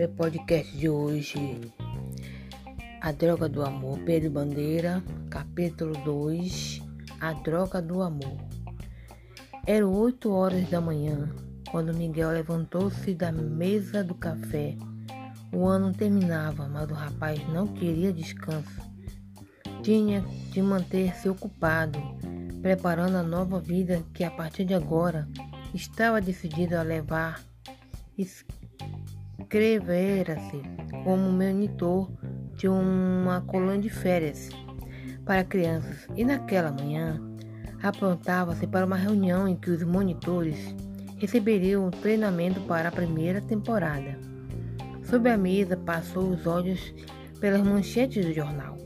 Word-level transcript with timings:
Meu 0.00 0.08
podcast 0.08 0.74
de 0.78 0.88
hoje, 0.88 1.60
A 3.02 3.12
Droga 3.12 3.50
do 3.50 3.62
Amor, 3.62 3.98
Pedro 3.98 4.30
Bandeira, 4.30 5.04
capítulo 5.28 5.92
2, 6.02 6.80
A 7.20 7.34
Droga 7.34 7.82
do 7.82 8.00
Amor. 8.00 8.38
Eram 9.66 9.92
oito 9.92 10.32
horas 10.32 10.66
da 10.70 10.80
manhã, 10.80 11.28
quando 11.70 11.92
Miguel 11.92 12.30
levantou-se 12.30 13.12
da 13.12 13.30
mesa 13.30 14.02
do 14.02 14.14
café. 14.14 14.74
O 15.52 15.66
ano 15.66 15.92
terminava, 15.92 16.66
mas 16.66 16.90
o 16.90 16.94
rapaz 16.94 17.38
não 17.50 17.66
queria 17.66 18.10
descanso. 18.10 18.80
Tinha 19.82 20.22
de 20.50 20.62
manter-se 20.62 21.28
ocupado, 21.28 22.00
preparando 22.62 23.18
a 23.18 23.22
nova 23.22 23.60
vida 23.60 24.02
que 24.14 24.24
a 24.24 24.30
partir 24.30 24.64
de 24.64 24.72
agora 24.72 25.28
estava 25.74 26.22
decidido 26.22 26.78
a 26.78 26.82
levar 26.82 27.44
inscrevera-se 29.50 30.62
como 31.02 31.28
monitor 31.32 32.08
de 32.54 32.68
uma 32.68 33.40
colônia 33.40 33.80
de 33.80 33.90
férias 33.90 34.48
para 35.24 35.42
crianças 35.42 36.06
e 36.14 36.24
naquela 36.24 36.70
manhã 36.70 37.20
aprontava-se 37.82 38.64
para 38.68 38.86
uma 38.86 38.94
reunião 38.94 39.48
em 39.48 39.56
que 39.56 39.70
os 39.70 39.82
monitores 39.82 40.56
receberiam 41.16 41.88
um 41.88 41.90
treinamento 41.90 42.60
para 42.60 42.90
a 42.90 42.92
primeira 42.92 43.40
temporada. 43.40 44.16
Sob 45.02 45.28
a 45.28 45.36
mesa 45.36 45.76
passou 45.76 46.30
os 46.30 46.46
olhos 46.46 46.94
pelas 47.40 47.60
manchetes 47.60 48.24
do 48.24 48.32
jornal. 48.32 48.78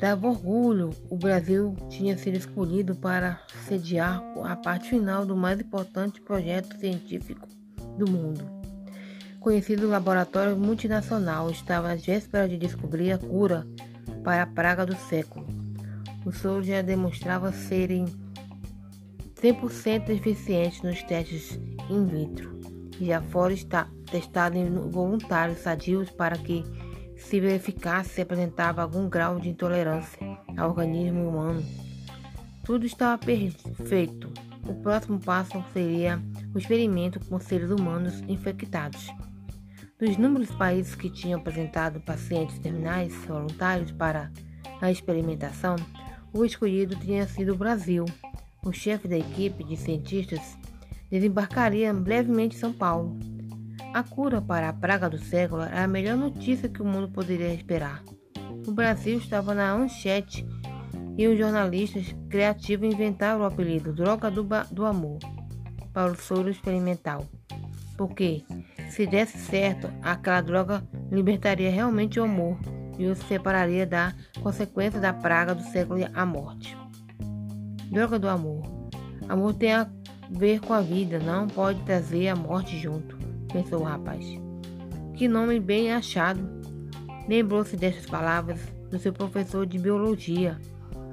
Dava 0.00 0.26
orgulho, 0.26 0.90
o 1.08 1.16
Brasil 1.16 1.76
tinha 1.88 2.18
sido 2.18 2.38
escolhido 2.38 2.96
para 2.96 3.40
sediar 3.68 4.20
a 4.42 4.56
parte 4.56 4.90
final 4.90 5.24
do 5.24 5.36
mais 5.36 5.60
importante 5.60 6.20
projeto 6.20 6.76
científico 6.76 7.46
do 7.96 8.10
mundo 8.10 8.55
conhecido 9.46 9.86
laboratório 9.86 10.56
multinacional 10.56 11.48
estava 11.48 11.92
às 11.92 12.04
vésperas 12.04 12.50
de 12.50 12.58
descobrir 12.58 13.12
a 13.12 13.18
cura 13.18 13.64
para 14.24 14.42
a 14.42 14.46
praga 14.46 14.84
do 14.84 14.96
século. 14.96 15.46
O 16.24 16.32
soro 16.32 16.64
já 16.64 16.82
demonstrava 16.82 17.52
serem 17.52 18.06
100% 19.40 20.08
eficientes 20.08 20.82
nos 20.82 21.00
testes 21.04 21.60
in 21.88 22.06
vitro 22.06 22.58
e 22.98 23.06
já 23.06 23.22
fora 23.22 23.52
está 23.52 23.86
testado 24.10 24.58
em 24.58 24.68
voluntários 24.90 25.60
sadios 25.60 26.10
para 26.10 26.36
que 26.36 26.64
se 27.16 27.38
verificasse 27.38 28.14
se 28.14 28.22
apresentava 28.22 28.82
algum 28.82 29.08
grau 29.08 29.38
de 29.38 29.50
intolerância 29.50 30.18
ao 30.56 30.70
organismo 30.70 31.28
humano. 31.28 31.64
Tudo 32.64 32.84
estava 32.84 33.16
perfeito. 33.16 34.28
O 34.68 34.74
próximo 34.82 35.20
passo 35.20 35.64
seria 35.72 36.20
o 36.52 36.58
experimento 36.58 37.20
com 37.20 37.38
seres 37.38 37.70
humanos 37.70 38.24
infectados. 38.26 39.08
Dos 39.98 40.18
números 40.18 40.48
de 40.48 40.56
países 40.58 40.94
que 40.94 41.08
tinham 41.08 41.40
apresentado 41.40 42.00
pacientes 42.00 42.58
terminais 42.58 43.14
voluntários 43.24 43.90
para 43.92 44.30
a 44.82 44.90
experimentação, 44.90 45.74
o 46.34 46.44
escolhido 46.44 46.94
tinha 46.96 47.26
sido 47.26 47.54
o 47.54 47.56
Brasil. 47.56 48.04
O 48.62 48.72
chefe 48.72 49.08
da 49.08 49.16
equipe 49.16 49.64
de 49.64 49.74
cientistas 49.74 50.58
desembarcaria 51.10 51.94
brevemente 51.94 52.56
em 52.56 52.58
São 52.58 52.74
Paulo. 52.74 53.18
A 53.94 54.02
cura 54.02 54.42
para 54.42 54.68
a 54.68 54.72
praga 54.74 55.08
do 55.08 55.16
século 55.16 55.62
era 55.62 55.84
a 55.84 55.88
melhor 55.88 56.18
notícia 56.18 56.68
que 56.68 56.82
o 56.82 56.86
mundo 56.86 57.08
poderia 57.08 57.54
esperar. 57.54 58.02
O 58.66 58.72
Brasil 58.72 59.16
estava 59.16 59.54
na 59.54 59.74
manchete 59.78 60.46
e 61.16 61.26
os 61.26 61.38
jornalistas 61.38 62.14
criativos 62.28 62.92
inventaram 62.92 63.40
o 63.40 63.44
apelido 63.44 63.94
Droga 63.94 64.30
do, 64.30 64.46
do 64.70 64.84
Amor 64.84 65.20
para 65.90 66.12
o 66.12 66.16
soro 66.16 66.50
experimental. 66.50 67.26
Porque 67.96 68.44
se 68.90 69.06
desse 69.06 69.38
certo, 69.38 69.88
aquela 70.02 70.40
droga 70.40 70.86
libertaria 71.10 71.70
realmente 71.70 72.18
o 72.18 72.24
amor 72.24 72.58
e 72.98 73.06
o 73.06 73.14
separaria 73.14 73.86
da 73.86 74.14
consequência 74.42 75.00
da 75.00 75.12
praga 75.12 75.54
do 75.54 75.62
século 75.62 76.00
a 76.14 76.26
morte. 76.26 76.76
Droga 77.90 78.18
do 78.18 78.28
amor. 78.28 78.62
Amor 79.28 79.54
tem 79.54 79.72
a 79.72 79.88
ver 80.30 80.60
com 80.60 80.72
a 80.72 80.80
vida, 80.80 81.18
não 81.18 81.46
pode 81.46 81.80
trazer 81.82 82.28
a 82.28 82.36
morte 82.36 82.78
junto, 82.78 83.16
pensou 83.52 83.80
o 83.80 83.84
rapaz. 83.84 84.24
Que 85.14 85.28
nome 85.28 85.58
bem 85.60 85.92
achado. 85.92 86.40
Lembrou-se 87.28 87.76
destas 87.76 88.06
palavras 88.06 88.60
do 88.90 88.98
seu 88.98 89.12
professor 89.12 89.66
de 89.66 89.78
biologia. 89.78 90.58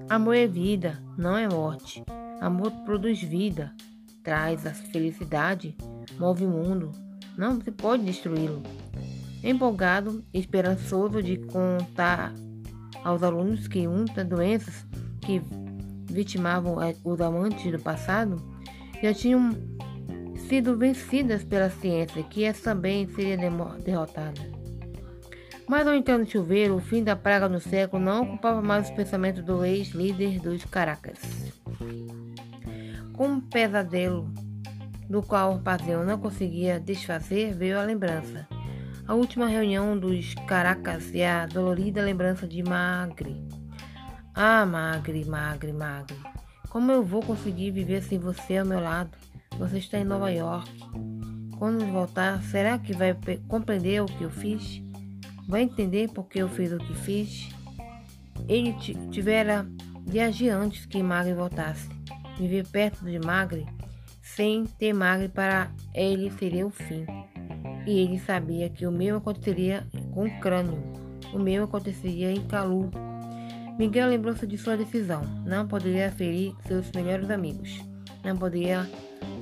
Amor 0.10 0.36
é 0.36 0.48
vida, 0.48 1.02
não 1.18 1.38
é 1.38 1.48
morte. 1.48 2.04
Amor 2.42 2.72
produz 2.86 3.22
vida, 3.22 3.74
traz 4.22 4.66
a 4.66 4.72
felicidade, 4.72 5.76
move 6.20 6.46
o 6.46 6.50
mundo, 6.50 6.92
não 7.38 7.60
se 7.62 7.72
pode 7.72 8.04
destruí-lo. 8.04 8.62
Empolgado 9.44 10.24
esperançoso 10.34 11.22
de 11.22 11.38
contar 11.38 12.34
aos 13.04 13.22
alunos 13.22 13.68
que 13.68 13.88
muitas 13.88 14.26
doenças 14.26 14.86
que 15.22 15.42
vitimavam 16.06 16.78
os 17.04 17.20
amantes 17.20 17.72
do 17.72 17.80
passado 17.80 18.42
já 19.02 19.14
tinham 19.14 19.52
sido 20.48 20.78
vencidas 20.78 21.44
pela 21.44 21.70
ciência, 21.70 22.24
que 22.24 22.44
essa 22.44 22.74
também 22.74 23.08
seria 23.10 23.38
derrotada. 23.84 24.42
Mas 25.68 25.88
ao 25.88 25.96
entrar 25.96 26.18
no 26.18 26.26
chuveiro, 26.26 26.76
o 26.76 26.82
fim 26.82 27.04
da 27.04 27.16
praga 27.16 27.48
no 27.48 27.60
século 27.60 28.04
não 28.04 28.24
ocupava 28.24 28.62
mais 28.62 28.90
os 28.90 28.96
pensamentos 28.96 29.44
do 29.44 29.64
ex-líder 29.64 30.40
dos 30.40 30.64
Caracas. 30.66 31.20
Com 33.14 33.28
um 33.28 33.42
pesadelo 33.42 34.30
do 35.10 35.22
qual 35.22 35.56
o 35.56 35.60
Pazião 35.60 36.04
não 36.04 36.18
conseguia 36.18 36.80
desfazer, 36.80 37.54
veio 37.54 37.80
a 37.80 37.84
lembrança. 37.84 38.48
A 39.06 39.14
última 39.16 39.48
reunião 39.48 39.98
dos 39.98 40.34
Caracas 40.48 41.14
e 41.14 41.22
a 41.22 41.46
dolorida 41.46 42.02
lembrança 42.02 42.48
de 42.48 42.64
Magre. 42.64 43.46
Ah, 44.34 44.66
Magre, 44.66 45.26
Magre, 45.26 45.74
Magre. 45.74 46.18
Como 46.70 46.92
eu 46.92 47.04
vou 47.04 47.22
conseguir 47.22 47.72
viver 47.72 48.02
sem 48.02 48.18
você 48.18 48.58
ao 48.58 48.66
meu 48.66 48.80
lado? 48.80 49.12
Você 49.60 49.78
está 49.78 50.00
em 50.00 50.06
Nova 50.06 50.32
York. 50.32 50.72
Quando 51.60 51.86
voltar, 51.86 52.42
será 52.44 52.80
que 52.80 52.94
vai 52.94 53.16
compreender 53.48 54.02
o 54.02 54.06
que 54.06 54.24
eu 54.24 54.32
fiz? 54.32 54.82
Vai 55.48 55.64
entender 55.64 56.10
por 56.10 56.28
que 56.28 56.40
eu 56.40 56.50
fiz 56.50 56.72
o 56.72 56.78
que 56.78 56.96
fiz? 56.96 57.50
Ele 58.48 58.74
tivera 59.12 59.68
de 60.02 60.20
agir 60.20 60.50
antes 60.50 60.86
que 60.86 61.04
Magre 61.04 61.34
voltasse. 61.34 61.90
Viver 62.38 62.66
perto 62.68 63.06
de 63.06 63.20
Magre 63.20 63.66
sem 64.36 64.66
ter 64.66 64.94
Magre 64.94 65.30
para 65.30 65.72
ele 65.94 66.32
seria 66.32 66.66
o 66.66 66.70
fim. 66.70 67.06
E 67.86 68.00
ele 68.00 68.20
sabia 68.20 68.70
que 68.70 68.86
o 68.86 68.92
mesmo 68.92 69.18
aconteceria 69.18 69.86
com 70.14 70.26
o 70.26 70.40
crânio. 70.40 70.82
O 71.34 71.40
mesmo 71.40 71.66
aconteceria 71.66 72.32
em 72.32 72.42
Calu. 72.48 72.90
Miguel 73.78 74.10
lembrou-se 74.10 74.46
de 74.48 74.58
sua 74.58 74.78
decisão. 74.78 75.22
Não 75.46 75.68
poderia 75.68 76.12
ferir 76.12 76.54
seus 76.68 76.92
melhores 76.92 77.30
amigos. 77.30 77.84
Não 78.24 78.38
poderia 78.38 78.90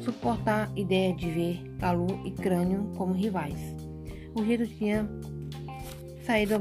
suportar 0.04 0.70
a 0.76 0.80
ideia 0.80 1.14
de 1.14 1.30
ver 1.30 1.76
Calu 1.80 2.26
e 2.26 2.32
Crânio 2.32 2.92
como 2.98 3.14
rivais. 3.14 3.60
O 4.36 4.44
jeito 4.44 4.66
tinha 4.68 5.08
saído, 6.26 6.56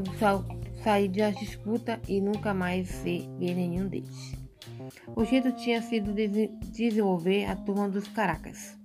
saído 0.82 1.18
da 1.18 1.30
disputa 1.30 2.00
e 2.08 2.20
nunca 2.20 2.52
mais 2.52 3.02
ver 3.02 3.54
nenhum 3.54 3.88
deles. 3.88 4.39
O 5.14 5.24
jeito 5.24 5.52
tinha 5.52 5.80
sido 5.82 6.12
desenvolver 6.70 7.46
a 7.46 7.56
turma 7.56 7.88
dos 7.88 8.08
Caracas. 8.08 8.78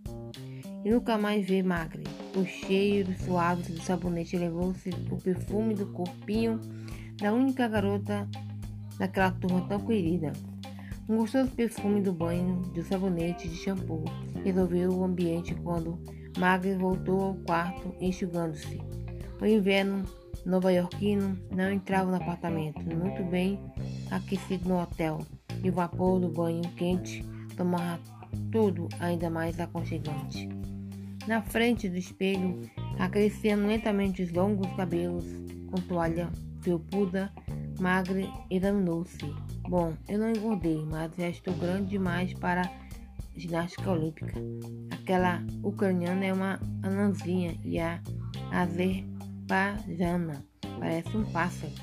E 0.84 0.90
nunca 0.90 1.18
mais 1.18 1.46
ver 1.46 1.64
Magre. 1.64 2.04
O 2.36 2.46
cheiro 2.46 3.14
suave 3.24 3.74
do 3.74 3.82
sabonete 3.82 4.38
levou-se 4.38 4.90
o 5.10 5.18
perfume 5.18 5.74
do 5.74 5.88
corpinho 5.88 6.60
da 7.18 7.34
única 7.34 7.68
garota 7.68 8.28
daquela 9.00 9.32
turma 9.32 9.68
tão 9.68 9.80
querida. 9.80 10.34
Um 11.08 11.18
gostoso 11.18 11.52
perfume 11.52 12.02
do 12.02 12.12
banho, 12.12 12.62
do 12.74 12.84
sabonete, 12.84 13.48
de 13.48 13.56
shampoo, 13.56 14.04
resolveu 14.44 14.92
o 14.92 15.04
ambiente 15.04 15.54
quando 15.56 16.00
Magre 16.38 16.76
voltou 16.76 17.22
ao 17.22 17.36
quarto 17.36 17.96
enxugando-se. 18.02 18.82
O 19.40 19.46
inverno 19.46 20.04
nova-iorquino 20.46 21.38
não 21.52 21.72
entrava 21.72 22.10
no 22.10 22.18
apartamento, 22.18 22.80
muito 22.82 23.24
bem 23.24 23.60
aquecido 24.12 24.70
no 24.70 24.82
hotel 24.82 25.20
e 25.64 25.70
o 25.70 25.74
vapor 25.74 26.20
do 26.20 26.30
banho 26.30 26.62
quente 26.76 27.24
tomava 27.56 28.00
tudo 28.52 28.88
ainda 29.00 29.30
mais 29.30 29.60
aconchegante. 29.60 30.50
Na 31.28 31.42
frente 31.42 31.90
do 31.90 31.98
espelho, 31.98 32.70
acariciando 33.00 33.66
lentamente 33.66 34.22
os 34.22 34.32
longos 34.32 34.68
cabelos 34.76 35.26
com 35.72 35.82
toalha 35.82 36.30
felpuda, 36.62 37.32
magra, 37.80 38.28
examinou-se. 38.50 39.18
Bom, 39.68 39.94
eu 40.08 40.20
não 40.20 40.30
engordei, 40.30 40.84
mas 40.86 41.16
já 41.16 41.30
estou 41.30 41.54
grande 41.56 41.90
demais 41.90 42.34
para 42.34 42.70
ginástica 43.36 43.92
olímpica. 43.92 44.34
Aquela 44.92 45.44
ucraniana 45.64 46.26
é 46.26 46.34
uma 46.34 46.60
anãzinha 46.84 47.56
e 47.64 47.80
a 47.80 48.02
azerbaijana 48.52 50.44
parece 50.80 51.16
um 51.18 51.26
pássaro. 51.26 51.74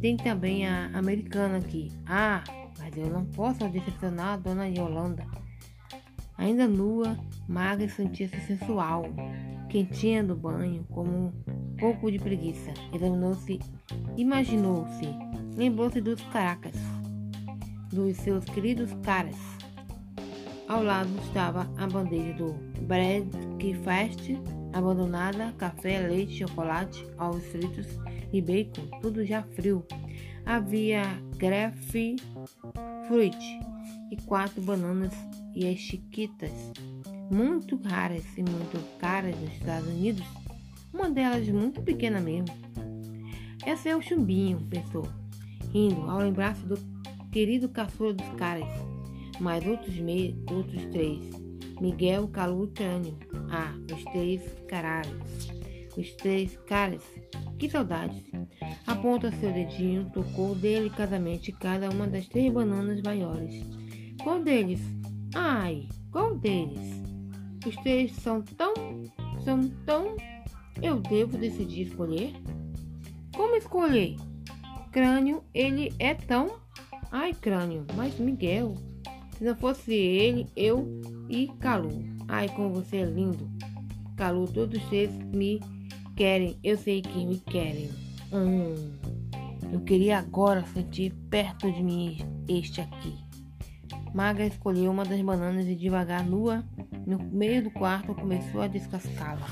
Tem 0.00 0.16
também 0.16 0.66
a 0.66 0.90
americana 0.94 1.58
aqui. 1.58 1.90
Ah, 2.06 2.42
mas 2.78 2.96
eu 2.96 3.08
não 3.08 3.24
posso 3.24 3.68
decepcionar 3.68 4.34
a 4.34 4.36
dona 4.36 4.66
Yolanda. 4.66 5.26
Ainda 6.36 6.66
nua, 6.66 7.16
magra 7.48 7.88
sentia-se 7.88 8.40
sensual, 8.40 9.04
quentinha 9.68 10.24
do 10.24 10.34
banho, 10.34 10.84
como 10.90 11.10
um 11.10 11.32
pouco 11.78 12.10
de 12.10 12.18
preguiça. 12.18 12.72
Examinou-se, 12.92 13.60
imaginou-se, 14.16 15.08
lembrou-se 15.56 16.00
dos 16.00 16.20
caracas, 16.26 16.74
dos 17.92 18.16
seus 18.16 18.44
queridos 18.46 18.92
caras. 19.02 19.36
Ao 20.68 20.82
lado 20.82 21.10
estava 21.26 21.70
a 21.76 21.86
bandeja 21.86 22.32
do 22.34 22.54
breakfast 22.86 24.32
abandonada, 24.72 25.52
café, 25.58 26.00
leite, 26.00 26.38
chocolate, 26.38 27.06
ovos 27.18 27.44
fritos 27.46 27.86
e 28.32 28.40
bacon, 28.40 28.86
tudo 29.00 29.24
já 29.24 29.42
frio. 29.42 29.84
Havia 30.44 31.02
grefe 31.36 32.16
fruit 33.06 33.36
e 34.10 34.16
quatro 34.26 34.60
bananas 34.62 35.14
e 35.54 35.68
as 35.68 35.78
chiquitas, 35.78 36.52
muito 37.30 37.76
raras 37.76 38.24
e 38.36 38.42
muito 38.42 38.78
caras 38.98 39.34
nos 39.40 39.52
Estados 39.52 39.88
Unidos, 39.88 40.24
uma 40.92 41.10
delas 41.10 41.48
muito 41.48 41.80
pequena 41.82 42.20
mesmo. 42.20 42.54
Esse 43.66 43.88
é 43.88 43.96
o 43.96 44.02
chumbinho, 44.02 44.60
pensou, 44.68 45.06
rindo 45.72 46.10
ao 46.10 46.18
lembrar-se 46.18 46.64
do 46.66 46.76
querido 47.30 47.68
caçula 47.68 48.12
dos 48.12 48.28
caras, 48.30 48.68
mais 49.40 49.66
outros, 49.66 49.96
me 49.96 50.36
outros 50.50 50.84
três, 50.86 51.42
Miguel, 51.82 52.28
Calu 52.28 52.68
e. 52.68 53.18
Ah, 53.50 53.74
os 53.92 54.04
três 54.04 54.40
caralhos. 54.68 55.50
Os 55.96 56.12
três 56.12 56.56
caras. 56.68 57.02
Que 57.62 57.70
saudades. 57.70 58.20
Aponta 58.88 59.30
seu 59.30 59.52
dedinho, 59.52 60.10
tocou 60.12 60.52
delicadamente 60.52 61.52
cada 61.52 61.88
uma 61.90 62.08
das 62.08 62.26
três 62.26 62.52
bananas 62.52 63.00
maiores. 63.02 63.64
Qual 64.20 64.42
deles? 64.42 64.80
Ai, 65.32 65.86
qual 66.10 66.36
deles? 66.36 67.00
Os 67.64 67.76
três 67.76 68.16
são 68.16 68.42
tão. 68.42 68.74
são 69.44 69.68
tão. 69.86 70.16
Eu 70.82 70.98
devo 70.98 71.38
decidir 71.38 71.82
escolher? 71.82 72.32
Como 73.32 73.54
escolher? 73.54 74.16
Crânio, 74.90 75.44
ele 75.54 75.94
é 76.00 76.14
tão. 76.14 76.56
Ai, 77.12 77.32
crânio, 77.32 77.86
mas 77.94 78.18
Miguel. 78.18 78.74
Se 79.38 79.44
não 79.44 79.54
fosse 79.54 79.94
ele, 79.94 80.48
eu 80.56 81.00
e 81.28 81.46
Calu. 81.60 81.92
Ai, 82.26 82.48
como 82.48 82.74
você 82.74 82.96
é 82.96 83.04
lindo. 83.04 83.48
Calu, 84.16 84.48
todos 84.48 84.82
vocês 84.82 85.16
me 85.32 85.60
querem. 86.16 86.58
Eu 86.62 86.76
sei 86.76 87.02
que 87.02 87.24
me 87.26 87.38
querem. 87.38 87.90
Hum, 88.32 88.74
eu 89.72 89.80
queria 89.80 90.18
agora 90.18 90.64
sentir 90.66 91.12
perto 91.30 91.70
de 91.70 91.82
mim 91.82 92.18
este 92.48 92.80
aqui. 92.80 93.18
Maga 94.14 94.44
escolheu 94.44 94.90
uma 94.90 95.04
das 95.04 95.20
bananas 95.22 95.66
e 95.66 95.74
devagar, 95.74 96.24
nua, 96.24 96.64
no 97.06 97.18
meio 97.18 97.64
do 97.64 97.70
quarto, 97.70 98.14
começou 98.14 98.60
a 98.60 98.66
descascá-la. 98.66 99.46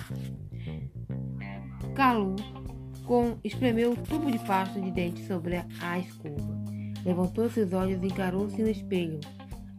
Calu 1.95 2.37
com, 3.05 3.39
espremeu 3.43 3.93
o 3.93 3.97
tubo 3.97 4.31
de 4.31 4.39
pasta 4.41 4.81
de 4.81 4.91
dente 4.91 5.27
sobre 5.27 5.57
a 5.57 5.99
escova. 5.99 6.61
Levantou 7.05 7.51
seus 7.51 7.73
olhos 7.73 8.03
e 8.03 8.07
encarou-se 8.07 8.63
no 8.63 8.69
espelho. 8.69 9.19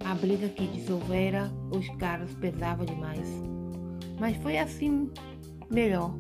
A 0.04 0.16
briga 0.16 0.50
que 0.50 0.68
dissolvera 0.68 1.50
os 1.70 1.88
caras 1.98 2.34
pesava 2.34 2.86
demais. 2.86 3.30
Mas 4.20 4.36
foi 4.38 4.58
assim 4.58 5.10
melhor. 5.70 6.14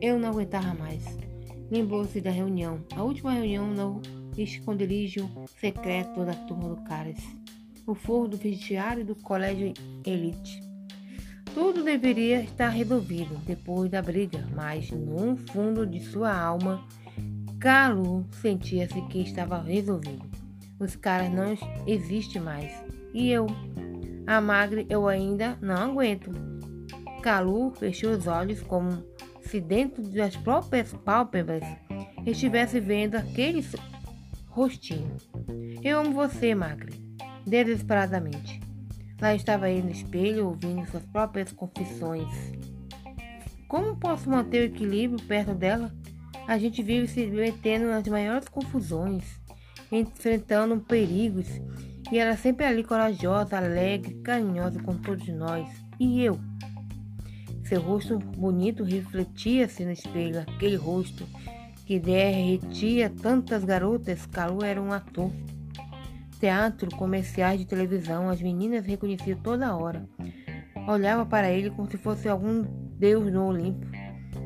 Eu 0.00 0.18
não 0.18 0.30
aguentava 0.30 0.74
mais. 0.74 1.04
Lembrou-se 1.70 2.20
da 2.20 2.30
reunião, 2.30 2.84
a 2.94 3.02
última 3.02 3.32
reunião 3.32 3.66
no 3.66 4.00
esconderijo 4.36 5.28
secreto 5.60 6.24
da 6.24 6.34
turma 6.34 6.68
do 6.68 6.82
Caras 6.82 7.18
o 7.88 7.94
forro 7.94 8.28
do 8.28 8.36
vestiário 8.36 9.02
do 9.02 9.14
colégio 9.14 9.72
Elite. 10.04 10.62
Tudo 11.54 11.82
deveria 11.82 12.42
estar 12.42 12.68
resolvido 12.68 13.34
depois 13.46 13.90
da 13.90 14.02
briga, 14.02 14.46
mas 14.54 14.90
no 14.90 15.38
fundo 15.38 15.86
de 15.86 15.98
sua 16.00 16.38
alma, 16.38 16.86
Calu 17.58 18.26
sentia-se 18.42 19.00
que 19.08 19.22
estava 19.22 19.62
resolvido. 19.62 20.28
Os 20.78 20.94
caras 20.96 21.32
não 21.32 21.56
existem 21.86 22.42
mais. 22.42 22.70
E 23.14 23.30
eu, 23.30 23.46
a 24.26 24.38
magre, 24.38 24.86
eu 24.90 25.08
ainda 25.08 25.56
não 25.62 25.92
aguento. 25.92 26.30
Calu 27.22 27.70
fechou 27.70 28.10
os 28.12 28.26
olhos 28.26 28.60
como 28.60 29.02
se 29.48 29.60
dentro 29.60 30.02
das 30.02 30.36
próprias 30.36 30.92
pálpebras 30.92 31.64
estivesse 32.26 32.78
vendo 32.80 33.16
aquele 33.16 33.64
rostinho. 34.48 35.16
Eu 35.82 36.00
amo 36.00 36.12
você, 36.12 36.54
magre 36.54 37.08
desesperadamente. 37.48 38.60
Lá 39.20 39.34
estava 39.34 39.68
ele 39.68 39.82
no 39.82 39.90
espelho, 39.90 40.46
ouvindo 40.46 40.86
suas 40.86 41.04
próprias 41.06 41.50
confissões. 41.50 42.28
Como 43.66 43.96
posso 43.96 44.30
manter 44.30 44.62
o 44.62 44.74
equilíbrio 44.74 45.20
perto 45.26 45.54
dela? 45.54 45.92
A 46.46 46.56
gente 46.56 46.82
vive 46.82 47.08
se 47.08 47.26
metendo 47.26 47.86
nas 47.86 48.06
maiores 48.06 48.48
confusões, 48.48 49.24
enfrentando 49.90 50.78
perigos, 50.80 51.48
e 52.10 52.18
ela 52.18 52.36
sempre 52.36 52.64
ali 52.64 52.82
corajosa, 52.84 53.58
alegre, 53.58 54.14
carinhosa 54.22 54.80
com 54.82 54.96
todos 54.96 55.28
nós. 55.28 55.68
E 55.98 56.22
eu? 56.22 56.38
Seu 57.68 57.82
rosto 57.82 58.18
bonito 58.18 58.82
refletia-se 58.82 59.84
no 59.84 59.92
espelho, 59.92 60.40
aquele 60.40 60.76
rosto 60.76 61.28
que 61.84 62.00
derretia 62.00 63.10
tantas 63.10 63.62
garotas. 63.62 64.24
Calu 64.24 64.64
era 64.64 64.80
um 64.80 64.90
ator 64.90 65.30
teatro, 66.40 66.88
comerciais 66.96 67.60
de 67.60 67.66
televisão, 67.66 68.30
as 68.30 68.40
meninas 68.40 68.86
reconheciam 68.86 69.38
toda 69.40 69.76
hora. 69.76 70.08
Olhava 70.88 71.26
para 71.26 71.50
ele 71.50 71.68
como 71.68 71.90
se 71.90 71.98
fosse 71.98 72.26
algum 72.26 72.62
deus 72.98 73.30
no 73.30 73.48
Olimpo. 73.48 73.86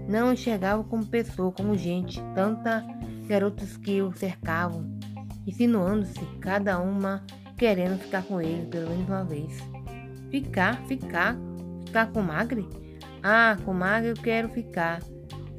Não 0.09 0.33
enxergava 0.33 0.83
como 0.83 1.07
pessoa, 1.07 1.53
como 1.53 1.79
gente, 1.79 2.21
tantas 2.35 2.83
garotas 3.29 3.77
que 3.77 4.03
o 4.03 4.13
cercavam, 4.13 4.99
insinuando-se, 5.47 6.19
cada 6.41 6.81
uma 6.81 7.25
querendo 7.57 8.01
ficar 8.01 8.25
com 8.25 8.41
ele 8.41 8.67
pelo 8.67 8.91
menos 8.91 9.07
uma 9.07 9.23
vez. 9.23 9.57
Ficar, 10.29 10.85
ficar, 10.89 11.37
ficar 11.87 12.11
com 12.11 12.21
Magre? 12.21 12.82
Ah, 13.23 13.57
com 13.65 13.73
Magre 13.73 14.11
eu 14.11 14.17
quero 14.17 14.49
ficar. 14.49 15.01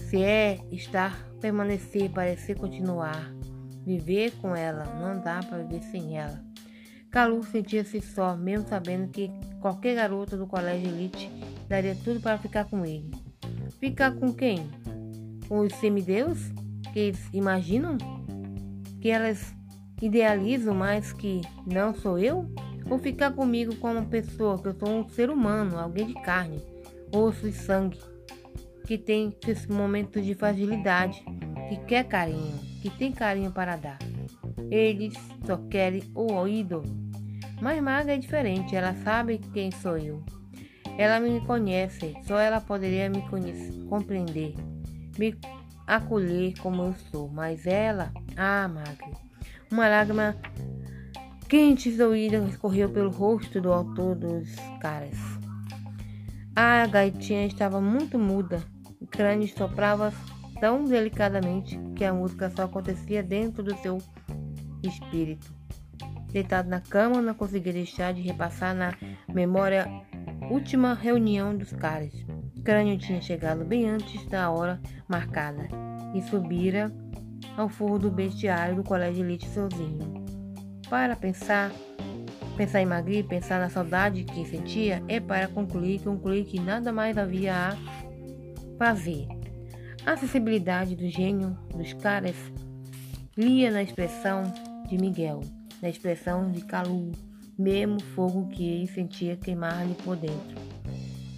Se 0.10 0.22
é 0.22 0.60
estar, 0.70 1.26
permanecer, 1.40 2.10
parecer 2.12 2.58
continuar. 2.58 3.34
Viver 3.86 4.32
com 4.42 4.54
ela, 4.54 4.84
não 5.00 5.22
dá 5.22 5.40
para 5.40 5.64
viver 5.64 5.82
sem 5.84 6.18
ela. 6.18 6.44
Calu 7.10 7.42
sentia-se 7.44 8.02
só, 8.02 8.36
mesmo 8.36 8.68
sabendo 8.68 9.08
que 9.10 9.32
qualquer 9.62 9.96
garota 9.96 10.36
do 10.36 10.46
colégio 10.46 10.90
elite 10.90 11.30
daria 11.70 11.96
tudo 12.04 12.20
para 12.20 12.38
ficar 12.38 12.66
com 12.66 12.86
ele. 12.86 13.12
Ficar 13.80 14.12
com 14.16 14.34
quem? 14.34 14.70
Com 15.48 15.60
os 15.60 15.74
semideus? 15.76 16.40
Que 16.92 17.00
eles 17.00 17.30
imaginam? 17.34 17.98
Que 19.00 19.10
elas 19.10 19.54
idealizam 20.02 20.74
mais 20.74 21.14
que 21.14 21.42
não 21.66 21.94
sou 21.94 22.20
eu? 22.20 22.52
Ou 22.90 23.00
ficar 23.00 23.32
comigo 23.32 23.76
como 23.78 24.06
pessoa, 24.08 24.62
que 24.62 24.68
eu 24.68 24.76
sou 24.76 24.90
um 24.90 25.08
ser 25.10 25.30
humano, 25.30 25.80
alguém 25.80 26.08
de 26.08 26.14
carne, 26.16 26.62
osso 27.14 27.48
e 27.48 27.54
sangue, 27.54 28.00
que 28.86 28.98
tem 28.98 29.36
esses 29.48 29.68
momentos 29.68 30.26
de 30.26 30.34
fragilidade, 30.34 31.24
que 31.70 31.78
quer 31.86 32.04
carinho 32.06 32.74
que 32.84 32.90
tem 32.90 33.14
carinho 33.14 33.50
para 33.50 33.78
dar. 33.78 33.98
Eles 34.70 35.14
só 35.46 35.56
querem 35.70 36.04
o 36.14 36.34
ouído. 36.34 36.84
Mas 37.62 37.82
Maga 37.82 38.14
é 38.14 38.18
diferente, 38.18 38.76
ela 38.76 38.94
sabe 39.06 39.38
quem 39.54 39.72
sou 39.72 39.98
eu. 39.98 40.22
Ela 40.98 41.18
me 41.22 41.40
conhece, 41.46 42.14
só 42.24 42.38
ela 42.38 42.60
poderia 42.60 43.10
me 43.10 43.24
compreender, 43.88 44.54
me 45.18 45.34
acolher 45.88 46.54
como 46.60 46.84
eu 46.84 46.94
sou. 47.10 47.30
Mas 47.30 47.66
ela, 47.66 48.12
ah, 48.36 48.68
Maga, 48.68 49.18
uma 49.72 49.88
lágrima 49.88 50.36
quente 51.48 51.88
e 51.88 52.28
escorreu 52.50 52.90
pelo 52.90 53.12
rosto 53.12 53.62
do 53.62 53.72
autor 53.72 54.16
dos 54.16 54.54
caras. 54.82 55.18
A 56.56 56.86
gaitinha 56.86 57.48
estava 57.48 57.82
muito 57.82 58.20
muda, 58.20 58.62
o 59.02 59.08
crânio 59.08 59.48
soprava 59.48 60.14
tão 60.60 60.86
delicadamente 60.86 61.80
que 61.96 62.06
a 62.06 62.14
música 62.14 62.50
só 62.52 62.64
acontecia 62.64 63.24
dentro 63.24 63.64
do 63.64 63.76
seu 63.78 63.98
espírito. 64.84 65.52
Deitado 66.32 66.70
na 66.70 66.80
cama, 66.80 67.22
não 67.22 67.34
conseguia 67.34 67.74
deixar 67.74 68.14
de 68.14 68.22
repassar 68.22 68.76
na 68.76 68.94
memória 69.28 69.88
última 70.50 70.94
reunião 70.94 71.58
dos 71.58 71.74
caras. 71.74 72.14
Crânio 72.64 72.98
tinha 72.98 73.22
chegado 73.22 73.66
bem 73.66 73.90
antes 73.90 74.26
da 74.28 74.50
hora 74.52 74.80
marcada 75.08 75.68
e 76.14 76.22
subira 76.22 76.92
ao 77.58 77.68
forro 77.68 77.98
do 77.98 78.12
bestiário 78.12 78.76
do 78.76 78.84
colégio 78.84 79.26
elite 79.26 79.50
sozinho. 79.50 80.24
Para 80.90 81.16
pensar, 81.16 81.72
pensar 82.56 82.82
em 82.82 82.86
Magri, 82.86 83.24
pensar 83.24 83.60
na 83.60 83.70
saudade 83.70 84.24
que 84.24 84.46
sentia, 84.46 85.04
é 85.08 85.20
para 85.20 85.48
concluir, 85.48 86.02
concluir 86.02 86.46
que 86.46 86.60
nada 86.60 86.92
mais 86.92 87.18
havia 87.18 87.54
a 87.54 87.78
fazer. 88.78 89.28
A 90.06 90.18
sensibilidade 90.18 90.96
do 90.96 91.10
gênio 91.10 91.58
dos 91.76 91.94
caras 91.94 92.36
lia 93.38 93.72
na 93.72 93.82
expressão 93.82 94.44
de 94.88 94.98
Miguel, 94.98 95.42
na 95.82 95.90
expressão 95.90 96.52
de 96.52 96.62
Calu, 96.66 97.12
mesmo 97.58 98.02
fogo 98.16 98.48
que 98.50 98.68
ele 98.68 98.88
sentia 98.88 99.38
queimar-lhe 99.38 99.96
por 100.04 100.16
dentro. 100.16 100.62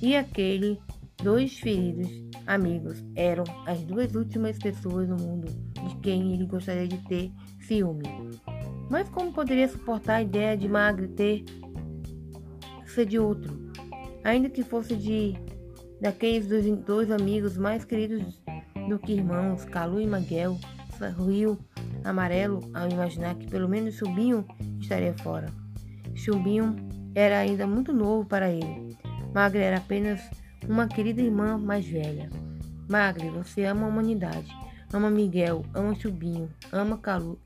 E 0.01 0.15
aquele 0.15 0.79
dois 1.23 1.57
feridos 1.59 2.09
amigos 2.45 3.03
eram 3.15 3.43
as 3.65 3.81
duas 3.83 4.13
últimas 4.15 4.57
pessoas 4.57 5.07
no 5.07 5.17
mundo 5.17 5.47
de 5.87 5.95
quem 5.97 6.33
ele 6.33 6.45
gostaria 6.45 6.87
de 6.87 6.97
ter 7.07 7.31
ciúme. 7.59 8.03
Mas 8.89 9.09
como 9.09 9.33
poderia 9.33 9.67
suportar 9.67 10.15
a 10.15 10.21
ideia 10.21 10.57
de 10.57 10.67
Magre 10.67 11.07
ter 11.07 11.43
ser 12.85 13.05
de 13.05 13.19
outro, 13.19 13.71
ainda 14.23 14.49
que 14.49 14.63
fosse 14.63 14.95
de 14.95 15.35
daqueles 15.99 16.47
dois, 16.47 16.65
dois 16.79 17.11
amigos 17.11 17.57
mais 17.57 17.83
queridos 17.83 18.41
do 18.87 18.97
que 18.99 19.13
irmãos, 19.13 19.65
Calu 19.65 19.99
e 19.99 20.07
Maguel, 20.07 20.57
sorriu 20.97 21.57
amarelo 22.03 22.61
ao 22.73 22.87
imaginar 22.89 23.35
que 23.35 23.47
pelo 23.47 23.67
menos 23.67 23.95
Chubinho 23.95 24.45
estaria 24.79 25.13
fora. 25.17 25.47
Chubinho 26.13 26.75
era 27.13 27.39
ainda 27.39 27.65
muito 27.67 27.91
novo 27.91 28.25
para 28.25 28.49
ele. 28.49 28.95
Magre 29.33 29.61
era 29.61 29.77
apenas 29.77 30.21
uma 30.67 30.87
querida 30.87 31.21
irmã 31.21 31.57
mais 31.57 31.85
velha. 31.85 32.29
Magre, 32.89 33.29
você 33.29 33.65
ama 33.65 33.85
a 33.85 33.89
humanidade. 33.89 34.47
Ama 34.93 35.09
Miguel, 35.09 35.63
ama 35.73 35.95
Chubinho, 35.95 36.49
ama 36.71 36.97
Calu. 36.97 37.39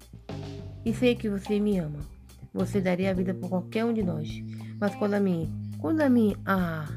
E 0.85 0.93
sei 0.93 1.15
que 1.15 1.29
você 1.29 1.59
me 1.59 1.77
ama. 1.77 1.99
Você 2.53 2.81
daria 2.81 3.11
a 3.11 3.13
vida 3.13 3.33
por 3.33 3.49
qualquer 3.49 3.85
um 3.85 3.93
de 3.93 4.03
nós. 4.03 4.29
Mas 4.79 4.95
quando 4.95 5.13
a 5.13 5.19
mim, 5.19 5.51
quando 5.77 6.01
a 6.01 6.09
mim, 6.09 6.35
ah, 6.45 6.87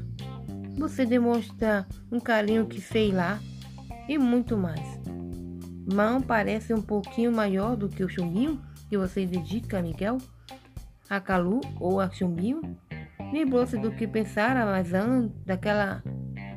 você 0.77 1.05
demonstra 1.05 1.87
um 2.11 2.19
carinho 2.19 2.65
que 2.65 2.81
sei 2.81 3.11
lá 3.11 3.39
e 4.07 4.17
muito 4.17 4.57
mais. 4.57 4.99
Mão 5.91 6.21
parece 6.21 6.73
um 6.73 6.81
pouquinho 6.81 7.31
maior 7.31 7.75
do 7.75 7.89
que 7.89 8.03
o 8.03 8.09
chumbinho 8.09 8.61
que 8.89 8.97
você 8.97 9.25
dedica 9.25 9.79
a 9.79 9.81
Miguel, 9.81 10.17
a 11.09 11.19
Calu 11.19 11.61
ou 11.79 11.99
a 11.99 12.09
chumbinho. 12.09 12.61
Lembrou-se 13.31 13.77
do 13.77 13.91
que 13.91 14.07
pensara 14.07 14.65
mais 14.65 14.93
antes 14.93 15.35
daquela, 15.43 16.03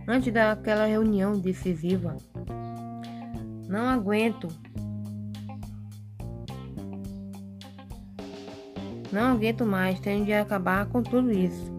antes 0.06 0.32
daquela 0.32 0.86
reunião 0.86 1.38
decisiva. 1.38 2.16
Não 3.68 3.88
aguento. 3.88 4.48
Não 9.12 9.32
aguento 9.32 9.64
mais, 9.64 10.00
tenho 10.00 10.24
de 10.24 10.32
acabar 10.32 10.86
com 10.86 11.02
tudo 11.02 11.30
isso. 11.30 11.72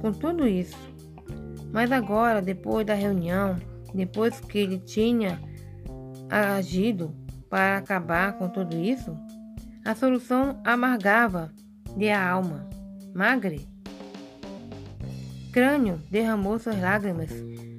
Com 0.00 0.12
tudo 0.12 0.46
isso. 0.46 0.76
Mas 1.72 1.90
agora, 1.90 2.40
depois 2.40 2.86
da 2.86 2.94
reunião, 2.94 3.56
depois 3.94 4.38
que 4.40 4.58
ele 4.58 4.78
tinha 4.78 5.40
agido 6.30 7.14
para 7.48 7.78
acabar 7.78 8.34
com 8.38 8.48
tudo 8.48 8.76
isso, 8.76 9.16
a 9.84 9.94
solução 9.94 10.60
amargava 10.64 11.52
de 11.96 12.08
a 12.10 12.30
alma. 12.30 12.68
Magre. 13.14 13.66
Crânio 15.52 16.00
derramou 16.10 16.58
suas 16.58 16.80
lágrimas 16.80 17.30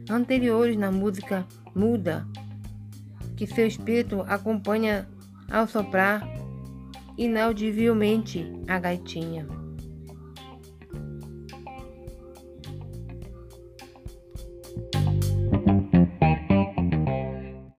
anteriores 0.10 0.78
na 0.78 0.92
música 0.92 1.46
muda, 1.76 2.26
que 3.36 3.46
seu 3.46 3.68
espírito 3.68 4.24
acompanha 4.28 5.08
ao 5.52 5.68
soprar 5.68 6.26
inaudivelmente 7.18 8.46
a 8.68 8.80
gaitinha. 8.80 9.65